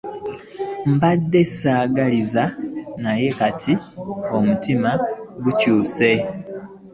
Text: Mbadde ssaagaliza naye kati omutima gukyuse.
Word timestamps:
Mbadde 0.93 1.41
ssaagaliza 1.49 2.43
naye 3.03 3.27
kati 3.39 3.73
omutima 4.37 4.91
gukyuse. 5.43 6.09